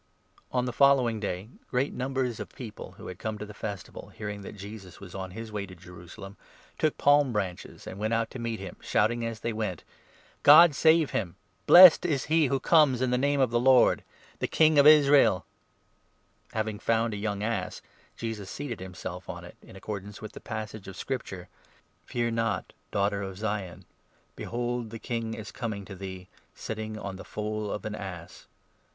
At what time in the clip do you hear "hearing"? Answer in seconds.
4.09-4.41